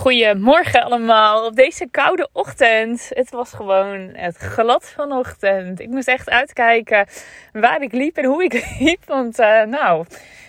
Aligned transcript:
Goedemorgen 0.00 0.82
allemaal 0.82 1.46
op 1.46 1.56
deze 1.56 1.88
koude 1.90 2.28
ochtend. 2.32 3.10
Het 3.14 3.30
was 3.30 3.52
gewoon 3.52 4.10
het 4.12 4.36
glad 4.36 4.90
vanochtend. 4.90 5.80
Ik 5.80 5.88
moest 5.88 6.08
echt 6.08 6.30
uitkijken 6.30 7.06
waar 7.52 7.82
ik 7.82 7.92
liep 7.92 8.16
en 8.16 8.24
hoe 8.24 8.44
ik 8.44 8.66
liep. 8.78 9.04
Want 9.06 9.38
uh, 9.38 9.62
nou, 9.62 10.04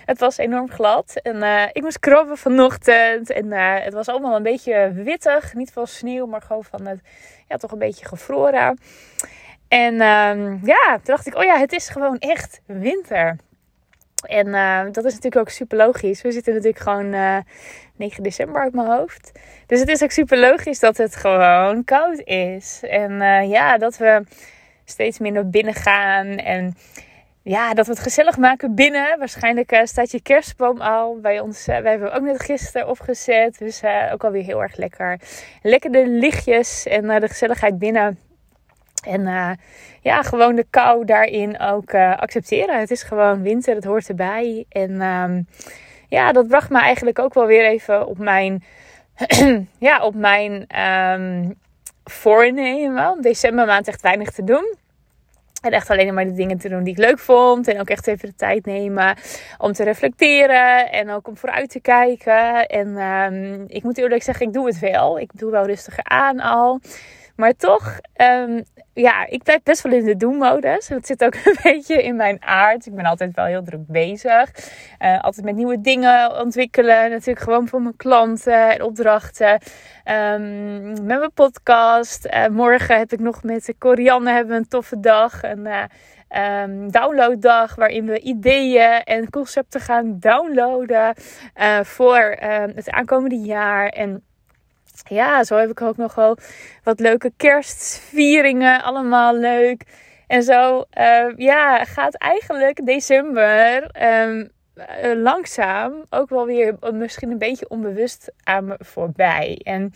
het 0.06 0.20
was 0.20 0.38
enorm 0.38 0.70
glad. 0.70 1.20
En 1.24 1.36
uh, 1.36 1.64
ik 1.72 1.82
moest 1.82 2.00
krabben 2.00 2.38
vanochtend. 2.38 3.29
En 3.29 3.46
uh, 3.46 3.76
het 3.79 3.94
was 3.94 4.08
allemaal 4.08 4.36
een 4.36 4.44
beetje 4.44 4.91
wittig. 4.93 5.54
Niet 5.54 5.71
van 5.71 5.88
sneeuw, 5.88 6.25
maar 6.25 6.41
gewoon 6.41 6.63
van 6.63 6.86
het, 6.86 6.99
ja, 7.47 7.57
toch 7.57 7.71
een 7.71 7.79
beetje 7.79 8.05
gevroren. 8.05 8.79
En 9.68 9.95
ja, 10.63 10.93
toen 10.93 11.02
dacht 11.04 11.27
ik, 11.27 11.36
oh 11.36 11.43
ja, 11.43 11.57
het 11.57 11.71
is 11.71 11.89
gewoon 11.89 12.18
echt 12.18 12.61
winter. 12.65 13.38
En 14.22 14.48
uh, 14.48 14.84
dat 14.84 15.06
is 15.06 15.14
natuurlijk 15.14 15.36
ook 15.36 15.50
super 15.50 15.78
logisch. 15.78 16.21
We 16.21 16.32
zitten 16.32 16.54
natuurlijk 16.54 16.84
gewoon 16.84 17.14
uh, 17.14 17.38
9 17.96 18.24
december 18.24 18.62
uit 18.62 18.74
mijn 18.74 18.88
hoofd. 18.88 19.32
Dus 19.66 19.80
het 19.80 19.90
is 19.90 20.04
ook 20.04 20.12
super 20.12 20.38
logisch 20.38 20.79
dat 20.79 20.98
het 20.98 21.16
gewoon 21.16 21.84
koud 21.84 22.20
is. 22.24 22.79
En 22.84 23.12
uh, 23.12 23.50
ja, 23.50 23.78
dat 23.78 23.98
we 23.98 24.24
steeds 24.86 25.20
minder 25.20 25.50
binnen 25.50 25.74
gaan. 25.74 26.28
En 26.28 26.76
ja, 27.42 27.74
dat 27.74 27.86
we 27.86 27.92
het 27.92 28.02
gezellig 28.02 28.38
maken 28.38 28.76
binnen. 28.76 29.20
Waarschijnlijk 29.20 29.71
uh, 29.71 29.79
staat 29.84 30.12
je 30.12 30.21
kerstboom 30.21 30.82
al 30.82 31.20
bij 31.20 31.40
ons. 31.40 31.65
wij 31.65 31.82
hebben 31.82 32.14
ook 32.14 32.22
net 32.22 32.44
gisteren 32.44 32.90
opgezet. 32.90 33.58
Dus 33.58 33.81
ook 34.12 34.23
alweer 34.23 34.44
heel 34.44 34.62
erg 34.62 34.78
lekker. 34.78 35.20
Lekker 35.62 35.92
de 35.92 36.08
lichtjes 36.08 36.86
en 36.86 37.08
de 37.20 37.28
gezelligheid 37.28 37.80
binnen. 37.80 38.31
En 39.02 39.22
uh, 39.22 39.52
ja, 40.02 40.22
gewoon 40.22 40.55
de 40.55 40.66
kou 40.69 41.05
daarin 41.05 41.59
ook 41.59 41.94
uh, 41.94 42.17
accepteren. 42.17 42.80
Het 42.80 42.92
is 42.92 43.03
gewoon 43.03 43.42
winter, 43.42 43.75
het 43.75 43.83
hoort 43.83 44.09
erbij. 44.09 44.66
En 44.69 45.02
um, 45.02 45.47
ja, 46.08 46.31
dat 46.31 46.47
bracht 46.47 46.69
me 46.69 46.80
eigenlijk 46.80 47.19
ook 47.19 47.33
wel 47.33 47.45
weer 47.45 47.66
even 47.66 48.08
op 48.08 48.17
mijn, 48.17 48.64
ja, 49.80 50.03
op 50.03 50.16
mijn 50.16 50.80
um, 50.80 51.56
voornemen. 52.03 53.11
Om 53.11 53.22
decembermaand 53.22 53.88
echt 53.88 54.02
weinig 54.02 54.31
te 54.31 54.44
doen. 54.44 54.76
En 55.61 55.72
echt 55.72 55.89
alleen 55.89 56.14
maar 56.14 56.26
de 56.26 56.33
dingen 56.33 56.58
te 56.58 56.70
doen 56.70 56.83
die 56.83 56.94
ik 56.94 57.00
leuk 57.00 57.20
vond. 57.20 57.67
En 57.67 57.80
ook 57.80 57.89
echt 57.89 58.08
even 58.08 58.30
de 58.30 58.36
tijd 58.36 58.66
nemen 58.66 59.16
om 59.58 59.73
te 59.73 59.83
reflecteren. 59.83 60.92
En 60.92 61.09
ook 61.09 61.28
om 61.28 61.38
vooruit 61.38 61.70
te 61.70 61.80
kijken. 61.80 62.67
En 62.67 62.88
um, 62.88 63.64
ik 63.67 63.83
moet 63.83 63.98
eerlijk 63.98 64.23
zeggen, 64.23 64.45
ik 64.45 64.54
doe 64.54 64.67
het 64.67 64.80
wel. 64.80 65.20
Ik 65.20 65.30
doe 65.33 65.52
wel 65.52 65.66
rustiger 65.66 66.04
aan 66.04 66.39
al. 66.39 66.80
Maar 67.42 67.56
toch, 67.56 68.00
um, 68.22 68.64
ja, 68.94 69.28
ik 69.28 69.44
blijf 69.44 69.64
best 69.64 69.81
wel 69.81 69.94
in 69.94 70.06
de 70.06 70.17
doen-modus. 70.17 70.88
Dat 70.88 71.06
zit 71.06 71.23
ook 71.23 71.36
een 71.45 71.58
beetje 71.64 72.03
in 72.03 72.16
mijn 72.16 72.42
aard. 72.44 72.86
Ik 72.86 72.95
ben 72.95 73.06
altijd 73.06 73.36
wel 73.36 73.45
heel 73.45 73.64
druk 73.64 73.88
bezig. 73.88 74.52
Uh, 75.00 75.22
altijd 75.23 75.45
met 75.45 75.56
nieuwe 75.56 75.81
dingen 75.81 76.39
ontwikkelen. 76.39 77.09
Natuurlijk 77.09 77.45
gewoon 77.45 77.67
voor 77.67 77.81
mijn 77.81 77.95
klanten 77.95 78.72
en 78.73 78.81
opdrachten. 78.83 79.59
Um, 80.06 80.89
met 80.89 81.20
mijn 81.20 81.33
podcast. 81.33 82.25
Uh, 82.25 82.48
morgen 82.48 82.98
heb 82.98 83.11
ik 83.11 83.20
nog 83.20 83.44
met 83.44 83.73
Corianne 83.80 84.31
hebben 84.31 84.53
we 84.53 84.59
een 84.59 84.67
toffe 84.67 85.00
dag. 85.00 85.44
Een 85.44 85.66
uh, 85.66 86.64
um, 86.64 86.92
downloaddag 86.92 87.76
waarin 87.76 88.05
we 88.05 88.20
ideeën 88.20 89.03
en 89.03 89.30
concepten 89.30 89.81
gaan 89.81 90.17
downloaden 90.20 91.16
voor 91.81 92.36
het 92.76 92.89
aankomende 92.89 93.39
jaar. 93.39 93.88
En 93.88 94.23
ja, 95.03 95.44
zo 95.44 95.56
heb 95.56 95.70
ik 95.70 95.81
ook 95.81 95.97
nog 95.97 96.16
wel 96.16 96.38
wat 96.84 97.00
leuke 97.00 97.31
kerstvieringen. 97.38 98.84
Allemaal 98.84 99.36
leuk. 99.36 99.83
En 100.28 100.44
zo 100.44 100.86
uh, 100.98 101.25
ja, 101.36 101.86
gaat 101.86 102.16
eigenlijk 102.16 102.86
december 102.86 103.89
um, 104.03 104.50
uh, 104.75 105.22
langzaam 105.22 105.94
ook 106.09 106.30
wel 106.30 106.45
weer 106.45 106.75
misschien 106.92 107.31
een 107.31 107.38
beetje 107.38 107.70
onbewust 107.70 108.31
aan 108.44 108.66
me 108.66 108.75
voorbij. 108.80 109.59
En 109.64 109.94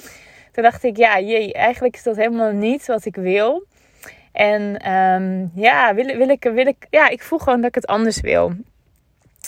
toen 0.52 0.64
dacht 0.64 0.84
ik, 0.84 0.98
ja, 0.98 1.20
jee, 1.20 1.54
eigenlijk 1.54 1.96
is 1.96 2.04
dat 2.04 2.16
helemaal 2.16 2.52
niet 2.52 2.86
wat 2.86 3.06
ik 3.06 3.16
wil. 3.16 3.66
En 4.32 4.92
um, 4.92 5.52
ja, 5.56 5.94
wil, 5.94 6.18
wil, 6.18 6.30
ik, 6.30 6.44
wil 6.44 6.68
ik, 6.68 6.88
ja, 6.90 7.10
ik 7.10 7.24
voel 7.24 7.40
gewoon 7.40 7.60
dat 7.60 7.70
ik 7.70 7.76
het 7.76 7.88
anders 7.88 8.22
wil. 8.22 8.54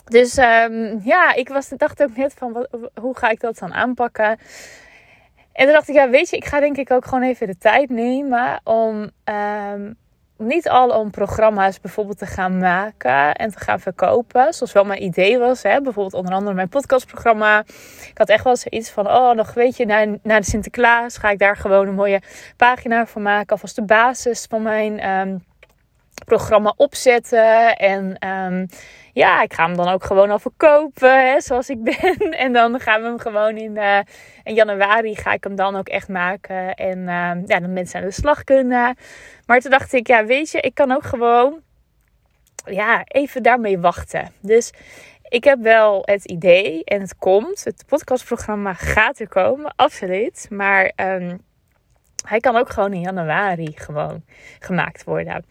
Dus 0.06 0.38
um, 0.38 1.02
ja, 1.04 1.34
ik 1.34 1.50
was, 1.50 1.70
dacht 1.70 2.04
ook 2.04 2.18
net 2.18 2.34
van, 2.34 2.52
wat, 2.52 2.68
hoe 3.02 3.18
ga 3.18 3.30
ik 3.30 3.40
dat 3.40 3.58
dan 3.58 3.74
aanpakken? 3.74 4.38
En 5.58 5.66
toen 5.66 5.74
dacht 5.74 5.90
ik, 5.90 5.96
ja, 5.96 6.10
weet 6.10 6.30
je, 6.30 6.36
ik 6.36 6.46
ga 6.46 6.60
denk 6.60 6.78
ik 6.78 6.92
ook 6.92 7.06
gewoon 7.06 7.24
even 7.24 7.48
de 7.48 7.58
tijd 7.58 7.90
nemen 7.90 8.62
om 8.64 9.10
um, 9.74 9.98
niet 10.38 10.70
al 10.70 10.90
om 10.90 11.12
programma's 11.12 11.80
bijvoorbeeld 11.80 12.18
te 12.18 12.26
gaan 12.26 12.58
maken 12.58 13.36
en 13.36 13.52
te 13.52 13.60
gaan 13.60 13.80
verkopen. 13.80 14.54
Zoals 14.54 14.72
wel 14.72 14.86
mijn 14.86 15.04
idee 15.04 15.38
was. 15.38 15.64
Hè? 15.64 15.82
Bijvoorbeeld 15.82 16.14
onder 16.14 16.34
andere 16.34 16.56
mijn 16.56 16.70
podcastprogramma. 16.70 17.64
Ik 18.10 18.18
had 18.18 18.30
echt 18.30 18.44
wel 18.44 18.56
zoiets 18.56 18.90
van, 18.90 19.08
oh, 19.08 19.32
nog 19.32 19.54
weet 19.54 19.78
je, 19.78 19.86
na, 19.86 20.06
na 20.24 20.40
de 20.40 20.46
Sinterklaas 20.46 21.18
ga 21.18 21.30
ik 21.30 21.40
daar 21.40 21.58
gewoon 21.58 21.88
een 21.88 21.96
mooie 21.96 22.22
pagina 22.58 23.06
voor 23.06 23.22
maken. 23.22 23.50
Alvast 23.50 23.76
de 23.76 23.86
basis 23.86 24.46
van 24.50 24.62
mijn 24.62 25.10
um, 25.10 25.44
programma 26.26 26.74
opzetten. 26.76 27.76
En 27.76 28.28
um, 28.28 28.68
ja, 29.18 29.42
ik 29.42 29.54
ga 29.54 29.66
hem 29.66 29.76
dan 29.76 29.88
ook 29.88 30.04
gewoon 30.04 30.30
al 30.30 30.40
verkopen, 30.40 31.32
hè, 31.32 31.42
zoals 31.42 31.70
ik 31.70 31.84
ben. 32.00 32.18
En 32.38 32.54
dan 32.54 32.80
gaan 32.80 33.02
we 33.02 33.08
hem 33.08 33.20
gewoon 33.20 33.58
in, 33.58 33.76
uh, 33.76 34.00
in 34.44 34.54
januari 34.54 35.16
ga 35.16 35.34
ik 35.34 35.44
hem 35.44 35.56
dan 35.56 35.76
ook 35.76 35.88
echt 35.88 36.08
maken. 36.08 36.76
En 36.76 36.98
uh, 36.98 37.32
ja, 37.46 37.60
dan 37.60 37.74
mensen 37.74 38.00
aan 38.00 38.06
de 38.06 38.12
slag 38.12 38.44
kunnen. 38.44 38.96
Maar 39.46 39.60
toen 39.60 39.72
dacht 39.72 39.94
ik, 39.94 40.08
ja, 40.08 40.26
weet 40.26 40.52
je, 40.52 40.60
ik 40.60 40.74
kan 40.74 40.92
ook 40.92 41.04
gewoon 41.04 41.62
ja, 42.66 43.04
even 43.04 43.44
daarmee 43.44 43.80
wachten. 43.80 44.32
Dus 44.42 44.72
ik 45.24 45.44
heb 45.44 45.60
wel 45.62 46.02
het 46.06 46.26
idee 46.26 46.84
en 46.84 47.02
het 47.02 47.18
komt. 47.18 47.64
Het 47.64 47.84
podcastprogramma 47.88 48.74
gaat 48.74 49.20
er 49.20 49.30
komen, 49.30 49.74
absoluut. 49.76 50.48
Maar 50.50 50.92
um, 50.96 51.42
hij 52.28 52.40
kan 52.40 52.56
ook 52.56 52.70
gewoon 52.70 52.94
in 52.94 53.02
januari 53.02 53.72
gewoon 53.76 54.24
gemaakt 54.60 55.04
worden. 55.04 55.46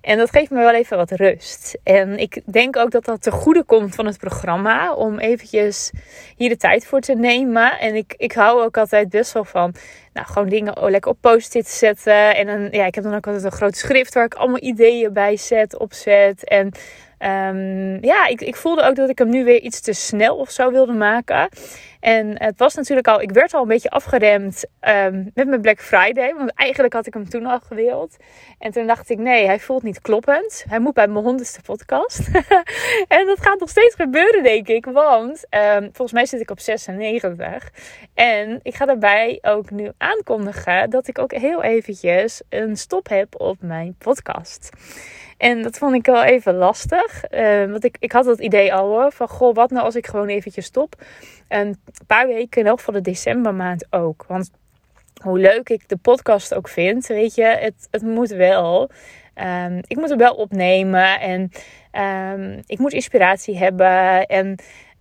En 0.00 0.18
dat 0.18 0.30
geeft 0.30 0.50
me 0.50 0.58
wel 0.58 0.74
even 0.74 0.96
wat 0.96 1.10
rust. 1.10 1.78
En 1.82 2.18
ik 2.18 2.42
denk 2.52 2.76
ook 2.76 2.90
dat 2.90 3.04
dat 3.04 3.22
te 3.22 3.30
goede 3.30 3.64
komt 3.64 3.94
van 3.94 4.06
het 4.06 4.18
programma. 4.18 4.92
Om 4.94 5.18
eventjes 5.18 5.90
hier 6.36 6.48
de 6.48 6.56
tijd 6.56 6.86
voor 6.86 7.00
te 7.00 7.14
nemen. 7.14 7.78
En 7.78 7.94
ik, 7.94 8.14
ik 8.16 8.32
hou 8.32 8.62
ook 8.62 8.76
altijd 8.76 9.08
best 9.08 9.32
wel 9.32 9.44
van. 9.44 9.74
Nou, 10.12 10.26
gewoon 10.26 10.48
dingen 10.48 10.76
oh, 10.76 10.90
lekker 10.90 11.10
op 11.10 11.18
post-it 11.20 11.68
zetten. 11.68 12.36
En 12.36 12.46
dan, 12.46 12.68
ja, 12.70 12.86
ik 12.86 12.94
heb 12.94 13.04
dan 13.04 13.14
ook 13.14 13.26
altijd 13.26 13.44
een 13.44 13.52
groot 13.52 13.76
schrift 13.76 14.14
waar 14.14 14.24
ik 14.24 14.34
allemaal 14.34 14.62
ideeën 14.62 15.12
bij 15.12 15.36
zet, 15.36 15.78
opzet. 15.78 16.44
En 16.44 16.72
Um, 17.22 18.04
ja, 18.04 18.26
ik, 18.26 18.40
ik 18.40 18.56
voelde 18.56 18.82
ook 18.82 18.96
dat 18.96 19.08
ik 19.08 19.18
hem 19.18 19.28
nu 19.28 19.44
weer 19.44 19.60
iets 19.60 19.80
te 19.80 19.92
snel 19.92 20.36
of 20.36 20.50
zo 20.50 20.70
wilde 20.70 20.92
maken. 20.92 21.48
En 22.00 22.42
het 22.42 22.58
was 22.58 22.74
natuurlijk 22.74 23.08
al, 23.08 23.20
ik 23.20 23.30
werd 23.30 23.54
al 23.54 23.62
een 23.62 23.68
beetje 23.68 23.90
afgeremd 23.90 24.64
um, 24.80 25.30
met 25.34 25.48
mijn 25.48 25.60
Black 25.60 25.80
Friday. 25.80 26.34
Want 26.34 26.54
eigenlijk 26.54 26.92
had 26.92 27.06
ik 27.06 27.14
hem 27.14 27.28
toen 27.28 27.46
al 27.46 27.60
gewild. 27.60 28.16
En 28.58 28.70
toen 28.70 28.86
dacht 28.86 29.10
ik, 29.10 29.18
nee, 29.18 29.46
hij 29.46 29.60
voelt 29.60 29.82
niet 29.82 30.00
kloppend. 30.00 30.64
Hij 30.68 30.78
moet 30.78 30.94
bij 30.94 31.08
mijn 31.08 31.24
honderdste 31.24 31.60
podcast. 31.62 32.28
en 33.08 33.26
dat 33.26 33.40
gaat 33.40 33.60
nog 33.60 33.68
steeds 33.68 33.94
gebeuren, 33.94 34.42
denk 34.42 34.68
ik. 34.68 34.84
Want 34.84 35.46
um, 35.50 35.82
volgens 35.82 36.12
mij 36.12 36.26
zit 36.26 36.40
ik 36.40 36.50
op 36.50 36.60
96. 36.60 37.70
En 38.14 38.60
ik 38.62 38.74
ga 38.74 38.84
daarbij 38.86 39.38
ook 39.42 39.70
nu 39.70 39.90
aankondigen 39.98 40.90
dat 40.90 41.08
ik 41.08 41.18
ook 41.18 41.32
heel 41.32 41.62
eventjes 41.62 42.42
een 42.48 42.76
stop 42.76 43.08
heb 43.08 43.40
op 43.40 43.56
mijn 43.60 43.94
podcast. 43.98 44.70
En 45.40 45.62
dat 45.62 45.78
vond 45.78 45.94
ik 45.94 46.06
wel 46.06 46.22
even 46.22 46.54
lastig. 46.54 47.24
Uh, 47.30 47.70
want 47.70 47.84
ik, 47.84 47.96
ik 47.98 48.12
had 48.12 48.24
het 48.24 48.40
idee 48.40 48.74
al 48.74 48.88
hoor. 48.88 49.12
Van 49.12 49.28
goh, 49.28 49.54
wat 49.54 49.70
nou 49.70 49.84
als 49.84 49.96
ik 49.96 50.06
gewoon 50.06 50.28
eventjes 50.28 50.64
stop. 50.64 50.94
een 51.48 51.76
paar 52.06 52.26
weken, 52.26 52.60
in 52.60 52.66
elk 52.66 52.80
van 52.80 52.94
de 52.94 53.00
decembermaand 53.00 53.86
ook. 53.90 54.24
Want 54.28 54.50
hoe 55.22 55.38
leuk 55.38 55.68
ik 55.68 55.88
de 55.88 55.96
podcast 55.96 56.54
ook 56.54 56.68
vind. 56.68 57.06
Weet 57.06 57.34
je, 57.34 57.44
het, 57.44 57.88
het 57.90 58.02
moet 58.02 58.28
wel. 58.28 58.90
Um, 59.34 59.78
ik 59.86 59.96
moet 59.96 60.08
het 60.08 60.18
wel 60.18 60.34
opnemen. 60.34 61.20
En 61.20 61.50
um, 62.34 62.62
ik 62.66 62.78
moet 62.78 62.92
inspiratie 62.92 63.58
hebben. 63.58 64.26
En 64.26 64.58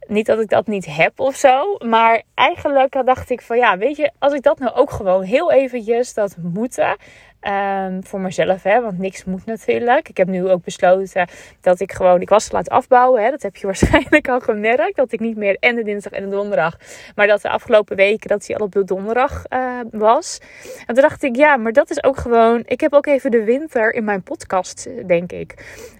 niet 0.07 0.25
dat 0.25 0.39
ik 0.39 0.49
dat 0.49 0.67
niet 0.67 0.85
heb 0.85 1.19
of 1.19 1.35
zo. 1.35 1.77
Maar 1.85 2.21
eigenlijk 2.33 3.01
dacht 3.05 3.29
ik 3.29 3.41
van 3.41 3.57
ja, 3.57 3.77
weet 3.77 3.95
je, 3.95 4.11
als 4.19 4.33
ik 4.33 4.41
dat 4.41 4.59
nou 4.59 4.75
ook 4.75 4.91
gewoon 4.91 5.23
heel 5.23 5.51
eventjes 5.51 6.13
dat 6.13 6.35
moeten. 6.41 6.95
Um, 7.41 8.03
voor 8.03 8.19
mezelf, 8.19 8.63
hè, 8.63 8.81
want 8.81 8.97
niks 8.97 9.23
moet 9.23 9.45
natuurlijk. 9.45 10.09
Ik 10.09 10.17
heb 10.17 10.27
nu 10.27 10.49
ook 10.49 10.63
besloten 10.63 11.27
dat 11.61 11.79
ik 11.79 11.91
gewoon, 11.91 12.21
ik 12.21 12.29
was 12.29 12.51
laat 12.51 12.69
afbouwen. 12.69 13.23
Hè, 13.23 13.29
dat 13.29 13.41
heb 13.41 13.55
je 13.55 13.65
waarschijnlijk 13.71 14.29
al 14.29 14.39
gemerkt. 14.39 14.95
Dat 14.95 15.11
ik 15.11 15.19
niet 15.19 15.37
meer 15.37 15.57
en 15.59 15.75
de 15.75 15.83
dinsdag 15.83 16.11
en 16.11 16.23
de 16.23 16.29
donderdag, 16.29 16.77
maar 17.15 17.27
dat 17.27 17.41
de 17.41 17.49
afgelopen 17.49 17.95
weken 17.95 18.29
dat 18.29 18.47
hij 18.47 18.57
al 18.57 18.65
op 18.65 18.71
de 18.71 18.83
donderdag 18.83 19.43
uh, 19.49 19.79
was. 19.91 20.39
En 20.85 20.93
toen 20.93 21.03
dacht 21.03 21.23
ik, 21.23 21.35
ja, 21.35 21.57
maar 21.57 21.73
dat 21.73 21.89
is 21.89 22.03
ook 22.03 22.17
gewoon, 22.17 22.63
ik 22.65 22.79
heb 22.79 22.93
ook 22.93 23.05
even 23.05 23.31
de 23.31 23.43
winter 23.43 23.93
in 23.93 24.03
mijn 24.03 24.23
podcast, 24.23 24.89
denk 25.07 25.31
ik. 25.31 25.51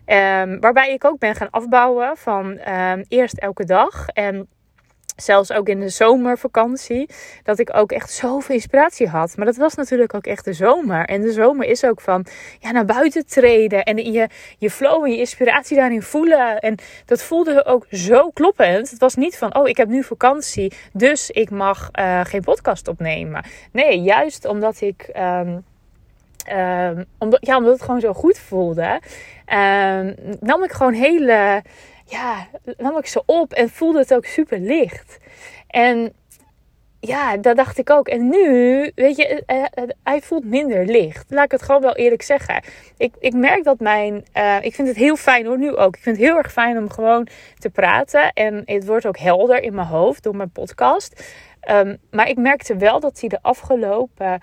Um, 0.06 0.59
waarbij 0.59 0.94
ik 0.94 1.06
ook 1.06 1.19
ben 1.19 1.35
gaan 1.35 1.50
afbouwen 1.50 2.18
van 2.18 2.59
um, 2.69 3.06
eerst 3.07 3.38
elke 3.38 3.65
dag 3.65 4.07
en 4.07 4.47
zelfs 5.21 5.51
ook 5.51 5.69
in 5.69 5.80
de 5.80 5.89
zomervakantie, 5.89 7.10
dat 7.44 7.60
ik 7.60 7.75
ook 7.75 7.92
echt 7.92 8.12
zoveel 8.12 8.56
inspiratie 8.56 9.07
had. 9.07 9.38
Maar 9.38 9.45
dat 9.45 9.56
was 9.56 9.75
natuurlijk 9.75 10.13
ook 10.13 10.25
echt 10.25 10.45
de 10.45 10.54
zomer. 10.54 11.06
En 11.06 11.21
de 11.21 11.31
zomer 11.31 11.68
is 11.68 11.86
ook 11.86 12.01
van 12.01 12.25
ja, 12.60 12.71
naar 12.71 12.86
buiten 12.86 13.25
treden 13.25 13.83
en 13.83 14.12
je, 14.12 14.27
je 14.57 14.69
flow 14.69 15.04
en 15.04 15.12
je 15.12 15.18
inspiratie 15.18 15.77
daarin 15.77 16.01
voelen. 16.01 16.60
En 16.60 16.75
dat 17.06 17.24
voelde 17.24 17.66
ook 17.66 17.86
zo 17.89 18.30
kloppend. 18.30 18.89
Het 18.89 19.00
was 19.00 19.16
niet 19.16 19.38
van, 19.38 19.56
oh, 19.56 19.68
ik 19.68 19.77
heb 19.77 19.88
nu 19.88 20.04
vakantie, 20.04 20.74
dus 20.94 21.30
ik 21.30 21.50
mag 21.50 21.89
uh, 22.00 22.21
geen 22.24 22.42
podcast 22.42 22.88
opnemen. 22.88 23.44
Nee, 23.71 24.01
juist 24.01 24.45
omdat 24.45 24.81
ik. 24.81 25.10
Um, 25.18 25.66
um, 26.57 27.06
omdat, 27.18 27.45
ja, 27.45 27.57
omdat 27.57 27.74
het 27.74 27.81
gewoon 27.81 28.00
zo 28.00 28.13
goed 28.13 28.39
voelde, 28.39 29.01
um, 29.54 30.16
nam 30.39 30.63
ik 30.63 30.71
gewoon 30.71 30.94
hele 30.94 31.63
ja, 32.09 32.47
nam 32.77 32.97
ik 32.97 33.06
ze 33.06 33.23
op 33.25 33.53
en 33.53 33.69
voelde 33.69 34.00
het 34.00 34.13
ook 34.13 34.25
super 34.25 34.59
licht. 34.59 35.17
En 35.67 36.13
ja, 37.00 37.38
dat 37.38 37.56
dacht 37.56 37.77
ik 37.77 37.89
ook. 37.89 38.07
En 38.07 38.29
nu, 38.29 38.91
weet 38.95 39.15
je, 39.15 39.44
eh, 39.45 39.63
eh, 39.71 39.83
hij 40.03 40.21
voelt 40.21 40.45
minder 40.45 40.85
licht. 40.85 41.25
Laat 41.29 41.45
ik 41.45 41.51
het 41.51 41.61
gewoon 41.61 41.81
wel 41.81 41.95
eerlijk 41.95 42.21
zeggen. 42.21 42.63
Ik, 42.97 43.13
ik 43.19 43.33
merk 43.33 43.63
dat 43.63 43.79
mijn. 43.79 44.15
Ik 44.61 44.75
vind 44.75 44.88
het 44.88 44.97
heel 44.97 45.15
fijn 45.15 45.45
hoor, 45.45 45.57
nu 45.57 45.75
ook. 45.75 45.95
Ik 45.95 46.01
vind 46.01 46.17
het 46.17 46.25
heel 46.25 46.38
erg 46.38 46.51
fijn 46.51 46.77
om 46.77 46.89
gewoon 46.89 47.27
te 47.57 47.69
praten. 47.69 48.33
En 48.33 48.61
het 48.65 48.85
wordt 48.85 49.06
ook 49.06 49.17
helder 49.17 49.63
in 49.63 49.75
mijn 49.75 49.88
hoofd 49.88 50.23
door 50.23 50.35
mijn 50.35 50.51
podcast. 50.51 51.23
Um, 51.71 51.97
maar 52.11 52.29
ik 52.29 52.38
merkte 52.38 52.75
wel 52.75 53.00
dat 53.00 53.19
hij 53.19 53.29
de 53.29 53.39
afgelopen 53.41 54.41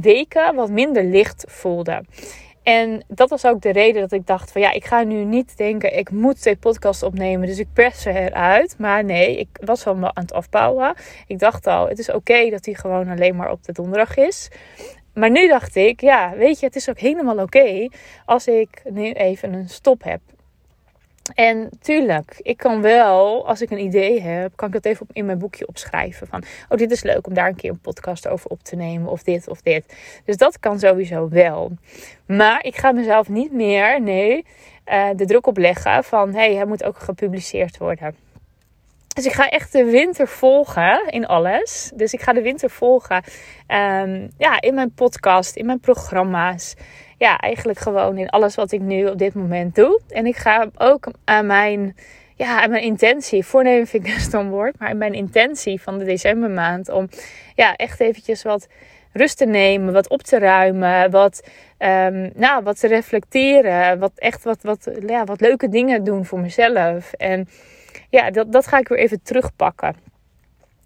weken 0.00 0.54
wat 0.54 0.70
minder 0.70 1.04
licht 1.04 1.44
voelde. 1.48 2.04
En 2.68 3.02
dat 3.06 3.30
was 3.30 3.46
ook 3.46 3.60
de 3.60 3.72
reden 3.72 4.00
dat 4.00 4.12
ik 4.12 4.26
dacht 4.26 4.52
van 4.52 4.60
ja, 4.60 4.72
ik 4.72 4.84
ga 4.84 5.02
nu 5.02 5.24
niet 5.24 5.56
denken 5.56 5.96
ik 5.98 6.10
moet 6.10 6.40
twee 6.40 6.56
podcasts 6.56 7.02
opnemen, 7.02 7.46
dus 7.46 7.58
ik 7.58 7.66
pers 7.72 8.02
ze 8.02 8.10
eruit. 8.10 8.74
Maar 8.78 9.04
nee, 9.04 9.38
ik 9.38 9.48
was 9.64 9.84
wel 9.84 9.94
aan 9.94 10.22
het 10.22 10.32
afbouwen. 10.32 10.94
Ik 11.26 11.38
dacht 11.38 11.66
al, 11.66 11.88
het 11.88 11.98
is 11.98 12.10
oké 12.10 12.50
dat 12.50 12.64
hij 12.64 12.74
gewoon 12.74 13.08
alleen 13.08 13.36
maar 13.36 13.50
op 13.50 13.64
de 13.64 13.72
donderdag 13.72 14.16
is. 14.16 14.48
Maar 15.14 15.30
nu 15.30 15.48
dacht 15.48 15.76
ik, 15.76 16.00
ja, 16.00 16.32
weet 16.36 16.60
je, 16.60 16.66
het 16.66 16.76
is 16.76 16.88
ook 16.88 16.98
helemaal 16.98 17.38
oké 17.38 17.88
als 18.24 18.46
ik 18.46 18.82
nu 18.84 19.12
even 19.12 19.52
een 19.52 19.68
stop 19.68 20.02
heb. 20.02 20.20
En 21.34 21.70
tuurlijk, 21.80 22.34
ik 22.42 22.56
kan 22.56 22.82
wel, 22.82 23.46
als 23.46 23.60
ik 23.60 23.70
een 23.70 23.80
idee 23.80 24.20
heb, 24.20 24.52
kan 24.54 24.68
ik 24.68 24.74
dat 24.74 24.84
even 24.84 25.06
in 25.12 25.26
mijn 25.26 25.38
boekje 25.38 25.68
opschrijven. 25.68 26.26
Van, 26.26 26.42
oh, 26.68 26.78
dit 26.78 26.90
is 26.90 27.02
leuk 27.02 27.26
om 27.26 27.34
daar 27.34 27.48
een 27.48 27.56
keer 27.56 27.70
een 27.70 27.80
podcast 27.80 28.28
over 28.28 28.50
op 28.50 28.62
te 28.62 28.76
nemen. 28.76 29.10
Of 29.10 29.22
dit 29.22 29.48
of 29.48 29.62
dit. 29.62 29.96
Dus 30.24 30.36
dat 30.36 30.58
kan 30.58 30.78
sowieso 30.78 31.28
wel. 31.28 31.72
Maar 32.26 32.64
ik 32.64 32.76
ga 32.76 32.92
mezelf 32.92 33.28
niet 33.28 33.52
meer, 33.52 34.02
nee, 34.02 34.44
uh, 34.86 35.08
de 35.16 35.24
druk 35.24 35.46
opleggen 35.46 36.04
van, 36.04 36.32
hé, 36.32 36.38
hey, 36.38 36.54
hij 36.54 36.66
moet 36.66 36.84
ook 36.84 36.98
gepubliceerd 36.98 37.78
worden. 37.78 38.14
Dus 39.14 39.26
ik 39.26 39.32
ga 39.32 39.48
echt 39.48 39.72
de 39.72 39.84
winter 39.84 40.28
volgen 40.28 41.06
in 41.10 41.26
alles. 41.26 41.92
Dus 41.94 42.12
ik 42.12 42.20
ga 42.20 42.32
de 42.32 42.42
winter 42.42 42.70
volgen 42.70 43.16
um, 43.68 44.30
ja, 44.36 44.60
in 44.60 44.74
mijn 44.74 44.92
podcast, 44.94 45.56
in 45.56 45.66
mijn 45.66 45.80
programma's 45.80 46.74
ja, 47.18 47.38
eigenlijk 47.38 47.78
gewoon 47.78 48.18
in 48.18 48.28
alles 48.28 48.54
wat 48.54 48.72
ik 48.72 48.80
nu 48.80 49.06
op 49.06 49.18
dit 49.18 49.34
moment 49.34 49.74
doe. 49.74 50.00
En 50.08 50.26
ik 50.26 50.36
ga 50.36 50.68
ook 50.76 51.10
aan 51.24 51.46
mijn, 51.46 51.96
ja, 52.34 52.62
aan 52.62 52.70
mijn 52.70 52.82
intentie, 52.82 53.44
voornemen 53.44 53.86
vind 53.86 54.06
ik 54.06 54.12
een 54.14 54.20
stom 54.20 54.48
woord, 54.48 54.78
maar 54.78 54.88
aan 54.88 54.98
mijn 54.98 55.14
intentie 55.14 55.80
van 55.80 55.98
de 55.98 56.04
decembermaand 56.04 56.88
om 56.88 57.08
ja, 57.54 57.76
echt 57.76 58.00
eventjes 58.00 58.42
wat 58.42 58.68
rust 59.12 59.36
te 59.36 59.46
nemen, 59.46 59.92
wat 59.92 60.08
op 60.08 60.22
te 60.22 60.38
ruimen, 60.38 61.10
wat, 61.10 61.48
um, 61.78 62.30
nou, 62.34 62.62
wat 62.62 62.80
te 62.80 62.86
reflecteren, 62.86 63.98
wat 63.98 64.12
echt 64.14 64.44
wat, 64.44 64.58
wat, 64.62 64.90
ja, 65.06 65.24
wat 65.24 65.40
leuke 65.40 65.68
dingen 65.68 66.04
doen 66.04 66.24
voor 66.24 66.40
mezelf. 66.40 67.12
En 67.12 67.48
ja, 68.10 68.30
dat, 68.30 68.52
dat 68.52 68.66
ga 68.66 68.78
ik 68.78 68.88
weer 68.88 68.98
even 68.98 69.22
terugpakken 69.22 70.07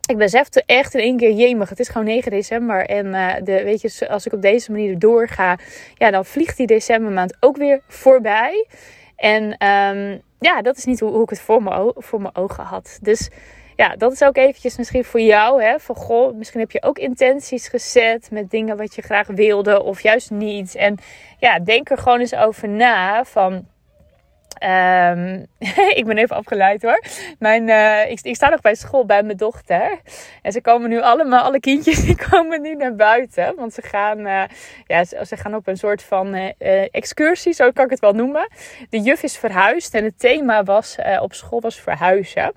ik 0.08 0.16
besefte 0.16 0.62
echt 0.66 0.94
in 0.94 1.00
één 1.00 1.16
keer, 1.16 1.32
jemig, 1.32 1.68
het 1.68 1.80
is 1.80 1.88
gewoon 1.88 2.06
9 2.06 2.30
december. 2.30 2.86
En 2.86 3.06
uh, 3.06 3.34
de, 3.44 3.62
weet 3.64 3.80
je, 3.80 4.08
als 4.08 4.26
ik 4.26 4.32
op 4.32 4.42
deze 4.42 4.70
manier 4.70 4.98
doorga, 4.98 5.58
ja, 5.94 6.10
dan 6.10 6.24
vliegt 6.24 6.56
die 6.56 6.66
decembermaand 6.66 7.36
ook 7.40 7.56
weer 7.56 7.80
voorbij. 7.86 8.66
En 9.16 9.42
um, 9.42 10.22
ja, 10.38 10.62
dat 10.62 10.76
is 10.76 10.84
niet 10.84 11.00
hoe, 11.00 11.10
hoe 11.10 11.22
ik 11.22 11.30
het 11.30 11.40
voor 11.40 11.62
mijn, 11.62 11.92
voor 11.96 12.20
mijn 12.20 12.36
ogen 12.36 12.64
had. 12.64 12.98
Dus 13.02 13.30
ja, 13.76 13.96
dat 13.96 14.12
is 14.12 14.22
ook 14.22 14.36
eventjes 14.36 14.76
misschien 14.76 15.04
voor 15.04 15.20
jou. 15.20 15.62
Hè, 15.62 15.78
van 15.78 15.94
goh, 15.94 16.34
misschien 16.34 16.60
heb 16.60 16.70
je 16.70 16.82
ook 16.82 16.98
intenties 16.98 17.68
gezet 17.68 18.30
met 18.30 18.50
dingen 18.50 18.76
wat 18.76 18.94
je 18.94 19.02
graag 19.02 19.26
wilde 19.26 19.82
of 19.82 20.00
juist 20.00 20.30
niet. 20.30 20.74
En 20.74 20.98
ja, 21.38 21.58
denk 21.58 21.90
er 21.90 21.98
gewoon 21.98 22.20
eens 22.20 22.34
over 22.34 22.68
na 22.68 23.24
van 23.24 23.66
Um, 24.60 25.46
ik 25.98 26.04
ben 26.06 26.18
even 26.18 26.36
afgeleid 26.36 26.82
hoor. 26.82 27.02
Mijn, 27.38 27.68
uh, 27.68 28.10
ik, 28.10 28.20
ik, 28.22 28.34
sta 28.34 28.48
nog 28.48 28.60
bij 28.60 28.74
school 28.74 29.06
bij 29.06 29.22
mijn 29.22 29.36
dochter. 29.36 30.00
En 30.42 30.52
ze 30.52 30.60
komen 30.60 30.88
nu 30.88 31.00
allemaal, 31.00 31.44
alle 31.44 31.60
kindjes, 31.60 32.04
die 32.06 32.28
komen 32.30 32.62
nu 32.62 32.74
naar 32.74 32.94
buiten. 32.94 33.54
Want 33.56 33.74
ze 33.74 33.82
gaan, 33.82 34.18
uh, 34.18 34.42
ja, 34.86 35.04
ze, 35.04 35.24
ze, 35.26 35.36
gaan 35.36 35.54
op 35.54 35.66
een 35.66 35.76
soort 35.76 36.02
van 36.02 36.34
uh, 36.34 36.50
excursie, 36.90 37.52
zo 37.52 37.70
kan 37.70 37.84
ik 37.84 37.90
het 37.90 38.00
wel 38.00 38.12
noemen. 38.12 38.48
De 38.90 39.00
juf 39.00 39.22
is 39.22 39.38
verhuisd 39.38 39.94
en 39.94 40.04
het 40.04 40.18
thema 40.18 40.62
was 40.62 40.96
op 41.20 41.32
school 41.32 41.60
was 41.60 41.80
verhuizen. 41.80 42.52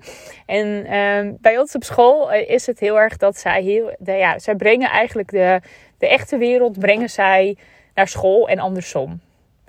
En 0.46 0.86
ehm, 0.86 1.32
bij 1.40 1.58
ons 1.58 1.74
op 1.74 1.84
school 1.84 2.32
is 2.32 2.66
het 2.66 2.80
heel 2.80 3.00
erg 3.00 3.16
dat 3.16 3.38
zij 3.38 3.62
heel, 3.62 3.96
ja, 4.04 4.38
zij 4.38 4.54
brengen 4.54 4.90
eigenlijk 4.90 5.30
de, 5.30 5.60
de 5.98 6.08
echte 6.08 6.36
wereld, 6.36 6.78
brengen 6.78 7.10
zij 7.10 7.56
naar 7.94 8.08
school 8.08 8.48
en 8.48 8.58
andersom. 8.58 9.20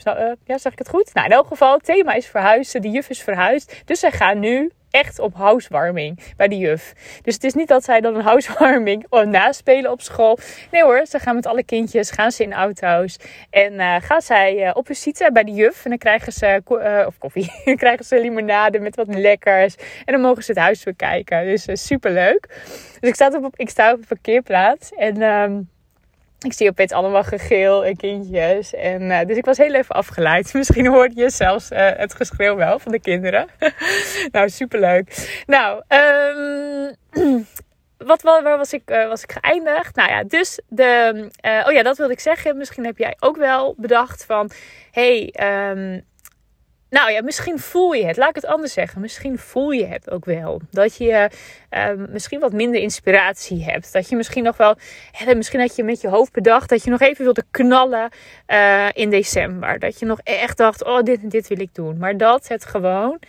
Uh, 0.05 0.31
ja, 0.43 0.57
zeg 0.57 0.71
ik 0.71 0.77
het 0.77 0.89
goed? 0.89 1.13
Nou, 1.13 1.27
in 1.27 1.33
elk 1.33 1.47
geval, 1.47 1.73
het 1.73 1.85
thema 1.85 2.13
is 2.13 2.27
verhuizen. 2.27 2.81
De 2.81 2.89
juf 2.89 3.09
is 3.09 3.21
verhuisd. 3.23 3.81
Dus 3.85 3.99
zij 3.99 4.11
gaan 4.11 4.39
nu 4.39 4.71
echt 4.89 5.19
op 5.19 5.33
housewarming 5.35 6.19
bij 6.37 6.47
de 6.47 6.57
juf. 6.57 6.93
Dus 7.21 7.33
het 7.33 7.43
is 7.43 7.53
niet 7.53 7.67
dat 7.67 7.83
zij 7.83 8.01
dan 8.01 8.15
een 8.15 8.21
housewarming 8.31 9.05
naspelen 9.09 9.91
op 9.91 10.01
school. 10.01 10.37
Nee 10.71 10.83
hoor, 10.83 11.05
ze 11.05 11.19
gaan 11.19 11.35
met 11.35 11.45
alle 11.45 11.63
kindjes, 11.63 12.11
gaan 12.11 12.31
ze 12.31 12.43
in 12.43 12.53
auto's. 12.53 13.17
En 13.49 13.73
uh, 13.73 13.95
gaan 13.99 14.21
zij 14.21 14.67
uh, 14.67 14.71
op 14.73 14.85
visite 14.85 15.29
bij 15.33 15.43
de 15.43 15.51
juf. 15.51 15.83
En 15.83 15.89
dan 15.89 15.99
krijgen 15.99 16.31
ze, 16.31 16.61
of 17.07 17.17
koffie, 17.17 17.51
dan 17.65 17.75
krijgen 17.75 18.05
ze 18.05 18.21
limonade 18.21 18.79
met 18.79 18.95
wat 18.95 19.07
lekkers. 19.07 19.75
En 20.05 20.13
dan 20.13 20.21
mogen 20.21 20.43
ze 20.43 20.51
het 20.51 20.59
huis 20.59 20.83
bekijken. 20.83 21.45
Dus 21.45 21.67
super 21.87 22.11
leuk. 22.11 22.47
Dus 22.99 23.09
ik 23.09 23.15
sta 23.15 23.27
op, 23.27 23.53
ik 23.55 23.69
op 23.69 23.77
een 23.77 24.05
parkeerplaats. 24.07 24.91
En... 24.93 25.21
Um, 25.21 25.75
ik 26.39 26.53
zie 26.53 26.69
opeens 26.69 26.91
allemaal 26.91 27.23
gegeel 27.23 27.85
en 27.85 27.95
kindjes. 27.95 28.73
En, 28.73 29.01
uh, 29.01 29.19
dus 29.25 29.37
ik 29.37 29.45
was 29.45 29.57
heel 29.57 29.73
even 29.73 29.95
afgeleid. 29.95 30.53
Misschien 30.53 30.87
hoorde 30.87 31.21
je 31.21 31.29
zelfs 31.29 31.71
uh, 31.71 31.89
het 31.95 32.13
geschreeuw 32.13 32.55
wel 32.55 32.79
van 32.79 32.91
de 32.91 32.99
kinderen. 32.99 33.47
nou, 34.31 34.49
superleuk. 34.49 35.41
Nou, 35.45 35.83
um, 35.87 36.95
wat, 37.97 38.21
waar 38.21 38.57
was 38.57 38.73
ik, 38.73 38.91
uh, 38.91 39.07
was 39.07 39.23
ik 39.23 39.37
geëindigd? 39.41 39.95
Nou 39.95 40.09
ja, 40.09 40.23
dus 40.23 40.61
de... 40.67 41.29
oh 41.65 41.71
ja, 41.71 41.83
dat 41.83 41.97
wilde 41.97 42.13
ik 42.13 42.19
zeggen. 42.19 42.57
Misschien 42.57 42.85
heb 42.85 42.97
jij 42.97 43.15
ook 43.19 43.37
wel 43.37 43.75
bedacht 43.77 44.25
van... 44.25 44.49
hey, 44.91 45.33
um, 45.71 46.05
nou 46.89 47.11
ja, 47.11 47.21
misschien 47.21 47.59
voel 47.59 47.93
je 47.93 48.05
het. 48.05 48.17
Laat 48.17 48.29
ik 48.29 48.35
het 48.35 48.45
anders 48.45 48.73
zeggen. 48.73 49.01
Misschien 49.01 49.37
voel 49.37 49.71
je 49.71 49.85
het 49.85 50.09
ook 50.09 50.25
wel. 50.25 50.61
Dat 50.69 50.97
je 50.97 51.29
uh, 51.71 51.89
misschien 52.09 52.39
wat 52.39 52.53
minder 52.53 52.81
inspiratie 52.81 53.63
hebt. 53.63 53.93
Dat 53.93 54.09
je 54.09 54.15
misschien 54.15 54.43
nog 54.43 54.57
wel. 54.57 54.75
Hè, 55.11 55.35
misschien 55.35 55.59
had 55.59 55.75
je 55.75 55.83
met 55.83 56.01
je 56.01 56.07
hoofd 56.07 56.31
bedacht 56.31 56.69
dat 56.69 56.83
je 56.83 56.89
nog 56.89 56.99
even 56.99 57.23
wilde 57.23 57.43
knallen 57.51 58.09
uh, 58.47 58.87
in 58.93 59.09
december. 59.09 59.79
Dat 59.79 59.99
je 59.99 60.05
nog 60.05 60.19
echt 60.23 60.57
dacht: 60.57 60.83
oh, 60.83 61.01
dit 61.01 61.21
en 61.21 61.29
dit 61.29 61.47
wil 61.47 61.59
ik 61.59 61.75
doen. 61.75 61.97
Maar 61.97 62.17
dat 62.17 62.47
het 62.47 62.65
gewoon 62.65 63.19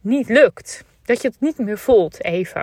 niet 0.00 0.28
lukt. 0.28 0.84
Dat 1.04 1.22
je 1.22 1.28
het 1.28 1.40
niet 1.40 1.58
meer 1.58 1.78
voelt 1.78 2.24
even. 2.24 2.60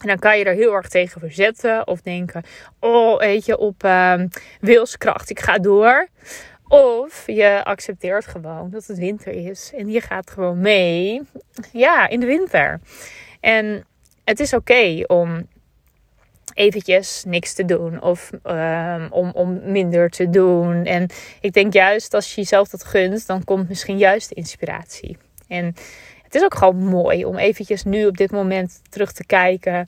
En 0.00 0.06
dan 0.06 0.18
kan 0.18 0.38
je 0.38 0.44
er 0.44 0.54
heel 0.54 0.72
erg 0.72 0.88
tegen 0.88 1.20
verzetten. 1.20 1.86
Of 1.86 2.00
denken: 2.00 2.42
oh, 2.80 3.18
weet 3.18 3.44
je, 3.44 3.58
op 3.58 3.84
uh, 3.84 4.14
wilskracht, 4.60 5.30
ik 5.30 5.40
ga 5.40 5.58
door. 5.58 6.08
Of 6.68 7.26
je 7.26 7.64
accepteert 7.64 8.26
gewoon 8.26 8.70
dat 8.70 8.86
het 8.86 8.98
winter 8.98 9.32
is 9.32 9.72
en 9.76 9.88
je 9.88 10.00
gaat 10.00 10.30
gewoon 10.30 10.60
mee. 10.60 11.22
Ja, 11.72 12.08
in 12.08 12.20
de 12.20 12.26
winter. 12.26 12.80
En 13.40 13.84
het 14.24 14.40
is 14.40 14.52
oké 14.52 15.04
om 15.06 15.46
eventjes 16.54 17.24
niks 17.26 17.54
te 17.54 17.64
doen 17.64 18.02
of 18.02 18.30
um, 18.44 19.06
om, 19.10 19.30
om 19.34 19.72
minder 19.72 20.10
te 20.10 20.30
doen. 20.30 20.84
En 20.84 21.10
ik 21.40 21.52
denk 21.52 21.72
juist 21.72 22.14
als 22.14 22.34
je 22.34 22.40
jezelf 22.40 22.68
dat 22.68 22.84
gunt, 22.84 23.26
dan 23.26 23.44
komt 23.44 23.68
misschien 23.68 23.98
juist 23.98 24.28
de 24.28 24.34
inspiratie. 24.34 25.16
En 25.48 25.74
het 26.28 26.36
is 26.36 26.44
ook 26.44 26.54
gewoon 26.54 26.84
mooi 26.84 27.24
om 27.24 27.36
eventjes 27.36 27.84
nu 27.84 28.06
op 28.06 28.16
dit 28.16 28.30
moment 28.30 28.80
terug 28.88 29.12
te 29.12 29.26
kijken. 29.26 29.86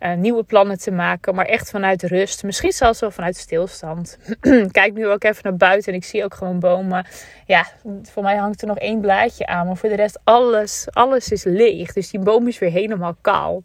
Uh, 0.00 0.14
nieuwe 0.14 0.42
plannen 0.42 0.78
te 0.78 0.90
maken, 0.90 1.34
maar 1.34 1.44
echt 1.44 1.70
vanuit 1.70 2.02
rust. 2.02 2.42
Misschien 2.42 2.72
zelfs 2.72 3.00
wel 3.00 3.10
vanuit 3.10 3.36
stilstand. 3.36 4.18
Kijk 4.70 4.92
nu 4.94 5.08
ook 5.08 5.24
even 5.24 5.40
naar 5.42 5.56
buiten 5.56 5.92
en 5.92 5.98
ik 5.98 6.04
zie 6.04 6.24
ook 6.24 6.34
gewoon 6.34 6.58
bomen. 6.58 7.06
Ja, 7.46 7.66
voor 8.02 8.22
mij 8.22 8.36
hangt 8.36 8.60
er 8.60 8.68
nog 8.68 8.78
één 8.78 9.00
blaadje 9.00 9.46
aan, 9.46 9.66
maar 9.66 9.76
voor 9.76 9.88
de 9.88 9.96
rest 9.96 10.20
alles, 10.24 10.86
alles 10.90 11.30
is 11.30 11.44
leeg. 11.44 11.92
Dus 11.92 12.10
die 12.10 12.20
boom 12.20 12.48
is 12.48 12.58
weer 12.58 12.70
helemaal 12.70 13.16
kaal. 13.20 13.62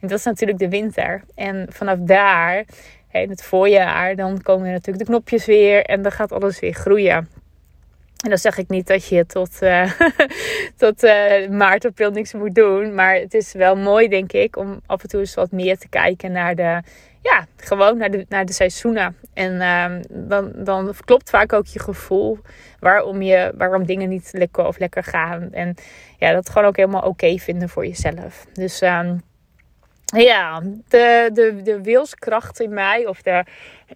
En 0.00 0.08
dat 0.08 0.18
is 0.18 0.24
natuurlijk 0.24 0.58
de 0.58 0.68
winter. 0.68 1.22
En 1.34 1.66
vanaf 1.70 1.98
daar, 2.00 2.64
in 3.12 3.30
het 3.30 3.42
voorjaar, 3.42 4.16
dan 4.16 4.42
komen 4.42 4.70
natuurlijk 4.70 5.04
de 5.04 5.10
knopjes 5.10 5.46
weer 5.46 5.84
en 5.84 6.02
dan 6.02 6.12
gaat 6.12 6.32
alles 6.32 6.60
weer 6.60 6.74
groeien. 6.74 7.28
En 8.24 8.30
dan 8.30 8.38
zeg 8.38 8.58
ik 8.58 8.68
niet 8.68 8.86
dat 8.86 9.06
je 9.08 9.26
tot, 9.26 9.62
uh, 9.62 9.92
tot 10.76 11.04
uh, 11.04 11.48
maart, 11.48 11.84
april 11.84 12.10
niks 12.10 12.32
moet 12.32 12.54
doen. 12.54 12.94
Maar 12.94 13.14
het 13.14 13.34
is 13.34 13.52
wel 13.52 13.76
mooi, 13.76 14.08
denk 14.08 14.32
ik, 14.32 14.56
om 14.56 14.80
af 14.86 15.02
en 15.02 15.08
toe 15.08 15.20
eens 15.20 15.34
wat 15.34 15.50
meer 15.50 15.78
te 15.78 15.88
kijken 15.88 16.32
naar 16.32 16.54
de, 16.54 16.82
ja, 17.22 17.46
gewoon 17.56 17.96
naar 17.96 18.10
de, 18.10 18.26
naar 18.28 18.44
de 18.44 18.52
seizoenen. 18.52 19.16
En 19.34 19.52
uh, 19.54 20.00
dan, 20.28 20.52
dan 20.56 20.94
klopt 21.04 21.30
vaak 21.30 21.52
ook 21.52 21.66
je 21.66 21.78
gevoel 21.78 22.38
waarom, 22.78 23.22
je, 23.22 23.52
waarom 23.56 23.86
dingen 23.86 24.08
niet 24.08 24.28
lekker 24.32 24.66
of 24.66 24.78
lekker 24.78 25.04
gaan. 25.04 25.52
En 25.52 25.74
ja, 26.18 26.32
dat 26.32 26.48
gewoon 26.48 26.68
ook 26.68 26.76
helemaal 26.76 27.02
oké 27.02 27.38
vinden 27.38 27.68
voor 27.68 27.86
jezelf. 27.86 28.46
Dus 28.52 28.82
um, 28.82 29.22
ja, 30.04 30.60
de, 30.88 31.30
de, 31.32 31.60
de 31.62 31.82
wilskracht 31.82 32.60
in 32.60 32.74
mij, 32.74 33.06
of 33.06 33.22
de, 33.22 33.44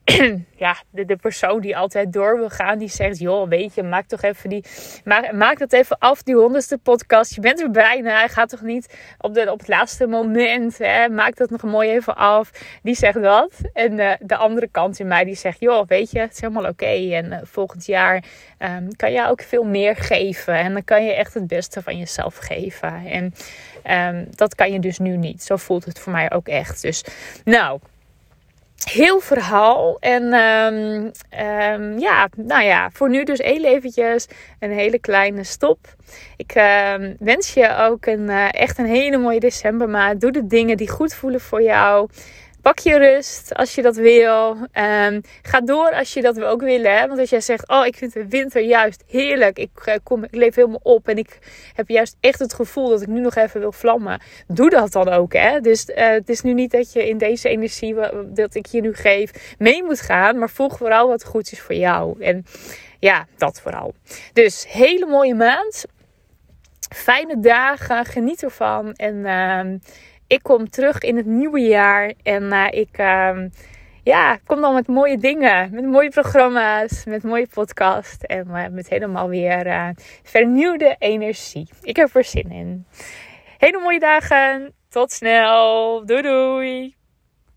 ja, 0.57 0.77
de, 0.91 1.17
persoon 1.17 1.61
die 1.61 1.77
altijd 1.77 2.13
door 2.13 2.37
wil 2.37 2.49
gaan, 2.49 2.79
die 2.79 2.89
zegt: 2.89 3.19
Joh, 3.19 3.49
weet 3.49 3.75
je, 3.75 3.83
maak 3.83 4.07
toch 4.07 4.23
even 4.23 4.51
die. 4.51 4.65
Maak, 5.05 5.33
maak 5.33 5.59
dat 5.59 5.73
even 5.73 5.99
af, 5.99 6.23
die 6.23 6.35
honderdste 6.35 6.79
podcast. 6.79 7.35
Je 7.35 7.41
bent 7.41 7.61
er 7.61 7.71
bijna. 7.71 8.29
Ga 8.29 8.47
toch 8.47 8.63
niet 8.63 8.99
op, 9.19 9.35
de, 9.35 9.53
op 9.53 9.59
het 9.59 9.69
laatste 9.69 10.07
moment. 10.07 10.79
Hè, 10.79 11.09
maak 11.09 11.37
dat 11.37 11.51
nog 11.51 11.63
mooi 11.63 11.91
even 11.91 12.17
af. 12.17 12.51
Die 12.83 12.95
zegt 12.95 13.23
dat. 13.23 13.53
En 13.73 13.99
uh, 13.99 14.13
de 14.21 14.37
andere 14.37 14.69
kant 14.69 14.99
in 14.99 15.07
mij, 15.07 15.25
die 15.25 15.37
zegt: 15.37 15.61
Joh, 15.61 15.87
weet 15.87 16.11
je, 16.11 16.19
het 16.19 16.33
is 16.33 16.41
helemaal 16.41 16.69
oké. 16.69 17.13
En 17.13 17.27
uh, 17.27 17.39
volgend 17.43 17.87
jaar 17.87 18.25
um, 18.59 18.97
kan 18.97 19.13
je 19.13 19.27
ook 19.27 19.43
veel 19.43 19.65
meer 19.65 19.97
geven. 19.97 20.55
En 20.55 20.73
dan 20.73 20.85
kan 20.85 21.05
je 21.05 21.15
echt 21.15 21.35
het 21.35 21.47
beste 21.47 21.83
van 21.83 21.99
jezelf 21.99 22.37
geven. 22.37 23.05
En 23.07 23.35
um, 24.15 24.27
dat 24.31 24.55
kan 24.55 24.73
je 24.73 24.81
dus 24.81 24.99
nu 24.99 25.17
niet. 25.17 25.43
Zo 25.43 25.57
voelt 25.57 25.85
het 25.85 25.99
voor 25.99 26.13
mij 26.13 26.33
ook 26.33 26.49
echt. 26.49 26.83
Dus, 26.83 27.05
nou 27.45 27.81
heel 28.85 29.21
verhaal. 29.21 29.97
En 30.01 30.23
um, 30.23 31.11
um, 31.41 31.99
ja, 31.99 32.29
nou 32.37 32.65
ja, 32.65 32.91
voor 32.93 33.09
nu 33.11 33.25
dus 33.25 33.39
heel 33.39 33.65
eventjes 33.65 34.27
een 34.59 34.73
hele 34.73 34.99
kleine 34.99 35.45
stop. 35.45 35.79
Ik 36.37 36.55
um, 36.55 37.17
wens 37.19 37.55
je 37.55 37.77
ook 37.77 38.07
een, 38.07 38.29
uh, 38.29 38.53
echt 38.53 38.79
een 38.79 38.87
hele 38.87 39.19
mooie 39.19 39.41
decembermaand. 39.41 40.21
Doe 40.21 40.33
de 40.33 40.47
dingen 40.47 40.77
die 40.77 40.91
goed 40.91 41.15
voelen 41.15 41.41
voor 41.41 41.63
jou. 41.63 42.09
Pak 42.69 42.79
je 42.79 42.99
rust 42.99 43.55
als 43.55 43.75
je 43.75 43.83
dat 43.83 43.97
wil. 43.97 44.51
Um, 44.51 45.21
ga 45.43 45.61
door 45.61 45.93
als 45.95 46.15
je 46.15 46.23
dat 46.23 46.41
ook 46.41 46.61
wil. 46.61 46.83
Hè? 46.83 47.07
Want 47.07 47.21
als 47.21 47.31
jij 47.31 47.41
zegt, 47.41 47.69
oh 47.69 47.87
ik 47.87 47.97
vind 47.97 48.13
de 48.13 48.29
winter 48.29 48.63
juist 48.63 49.05
heerlijk. 49.07 49.59
Ik, 49.59 49.71
uh, 49.87 49.95
kom, 50.03 50.25
ik 50.25 50.35
leef 50.35 50.55
helemaal 50.55 50.81
op. 50.83 51.09
En 51.09 51.17
ik 51.17 51.39
heb 51.75 51.89
juist 51.89 52.17
echt 52.21 52.39
het 52.39 52.55
gevoel 52.55 52.89
dat 52.89 53.03
ik 53.03 53.09
nu 53.09 53.21
nog 53.21 53.35
even 53.35 53.61
wil 53.61 53.73
vlammen. 53.73 54.21
Doe 54.47 54.71
dat 54.71 54.93
dan 54.93 55.09
ook. 55.09 55.33
Hè? 55.33 55.61
Dus 55.61 55.89
uh, 55.89 56.09
het 56.09 56.29
is 56.29 56.41
nu 56.41 56.53
niet 56.53 56.71
dat 56.71 56.93
je 56.93 57.09
in 57.09 57.19
deze 57.19 57.49
energie 57.49 57.95
dat 58.27 58.55
ik 58.55 58.67
je 58.67 58.81
nu 58.81 58.95
geef 58.95 59.55
mee 59.59 59.85
moet 59.85 60.01
gaan. 60.01 60.39
Maar 60.39 60.51
volg 60.51 60.77
vooral 60.77 61.09
wat 61.09 61.25
goed 61.25 61.53
is 61.53 61.61
voor 61.61 61.75
jou. 61.75 62.23
En 62.23 62.45
ja, 62.99 63.27
dat 63.37 63.61
vooral. 63.61 63.95
Dus 64.33 64.67
hele 64.69 65.07
mooie 65.07 65.35
maand. 65.35 65.85
Fijne 66.95 67.41
dagen. 67.41 68.05
Geniet 68.05 68.43
ervan. 68.43 68.93
En... 68.93 69.15
Uh, 69.15 69.81
ik 70.29 70.43
kom 70.43 70.71
terug 70.71 70.99
in 70.99 71.17
het 71.17 71.27
nieuwe 71.27 71.61
jaar 71.61 72.13
en 72.23 72.43
uh, 72.43 72.67
ik 72.71 72.99
uh, 72.99 73.39
ja, 74.09 74.39
kom 74.47 74.61
dan 74.61 74.75
met 74.75 74.87
mooie 74.87 75.19
dingen, 75.19 75.71
met 75.73 75.85
mooie 75.85 76.11
programma's, 76.11 77.05
met 77.05 77.23
mooie 77.23 77.47
podcast 77.47 78.23
en 78.23 78.47
uh, 78.49 78.67
met 78.71 78.89
helemaal 78.89 79.29
weer 79.29 79.67
eh, 79.67 79.89
vernieuwde 80.23 80.97
energie. 80.99 81.69
Ik 81.83 81.97
heb 81.97 82.15
er 82.15 82.25
zin 82.25 82.51
in. 82.51 82.87
Hele 83.59 83.81
mooie 83.81 83.99
dagen, 83.99 84.75
tot 84.89 85.13
snel, 85.13 86.07
doei 86.07 86.23
doei! 86.23 86.98